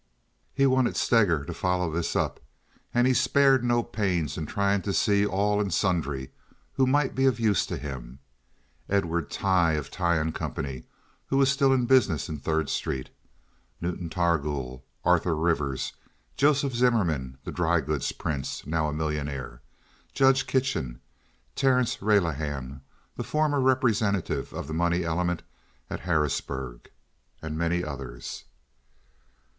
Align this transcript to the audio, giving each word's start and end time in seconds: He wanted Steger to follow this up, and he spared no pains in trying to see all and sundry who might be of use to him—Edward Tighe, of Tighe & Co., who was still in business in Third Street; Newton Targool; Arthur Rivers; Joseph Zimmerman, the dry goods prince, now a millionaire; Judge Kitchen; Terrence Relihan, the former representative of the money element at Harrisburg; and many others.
He 0.55 0.65
wanted 0.65 0.95
Steger 0.97 1.45
to 1.45 1.53
follow 1.53 1.91
this 1.91 2.15
up, 2.15 2.39
and 2.91 3.05
he 3.05 3.13
spared 3.13 3.63
no 3.63 3.83
pains 3.83 4.35
in 4.35 4.47
trying 4.47 4.81
to 4.81 4.93
see 4.93 5.27
all 5.27 5.61
and 5.61 5.71
sundry 5.71 6.31
who 6.73 6.87
might 6.87 7.13
be 7.13 7.25
of 7.27 7.39
use 7.39 7.67
to 7.67 7.77
him—Edward 7.77 9.29
Tighe, 9.29 9.77
of 9.77 9.91
Tighe 9.91 10.33
& 10.33 10.33
Co., 10.33 10.55
who 11.27 11.37
was 11.37 11.51
still 11.51 11.71
in 11.71 11.85
business 11.85 12.27
in 12.27 12.39
Third 12.39 12.67
Street; 12.71 13.11
Newton 13.79 14.09
Targool; 14.09 14.81
Arthur 15.05 15.35
Rivers; 15.35 15.93
Joseph 16.35 16.73
Zimmerman, 16.73 17.37
the 17.43 17.51
dry 17.51 17.79
goods 17.79 18.11
prince, 18.11 18.65
now 18.65 18.87
a 18.87 18.93
millionaire; 18.93 19.61
Judge 20.15 20.47
Kitchen; 20.47 20.99
Terrence 21.53 21.97
Relihan, 21.97 22.81
the 23.17 23.23
former 23.23 23.61
representative 23.61 24.51
of 24.51 24.65
the 24.65 24.73
money 24.73 25.03
element 25.03 25.43
at 25.91 25.99
Harrisburg; 25.99 26.89
and 27.39 27.55
many 27.55 27.83
others. 27.83 28.45